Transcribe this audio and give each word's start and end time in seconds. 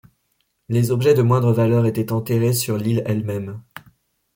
Les 0.67 0.89
objets 0.89 1.13
de 1.13 1.21
moindre 1.21 1.53
valeur 1.53 1.85
étaient 1.85 2.11
enterrés 2.11 2.53
sur 2.53 2.75
l'île 2.75 3.03
elle-même. 3.05 3.61